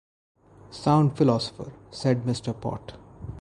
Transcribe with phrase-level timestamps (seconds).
[0.71, 2.59] ‘Sound philosopher,’ said Mr.
[2.59, 2.97] Pott.